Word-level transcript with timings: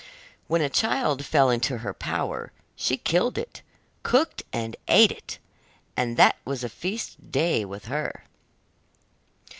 When 0.47 0.61
a 0.63 0.67
child 0.69 1.23
fell 1.23 1.51
into 1.51 1.77
her 1.77 1.93
power, 1.93 2.51
she 2.75 2.97
killed 2.97 3.37
it, 3.37 3.61
cooked 4.01 4.41
and 4.51 4.75
ate 4.87 5.11
it, 5.11 5.37
and 5.95 6.17
that 6.17 6.37
was 6.43 6.63
a 6.63 6.69
feast 6.69 7.29
day 7.31 7.63
with 7.65 7.85
her. 7.85 8.23